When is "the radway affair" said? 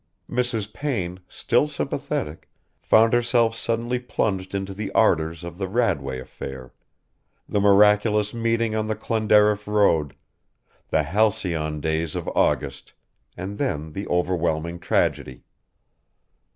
5.59-6.73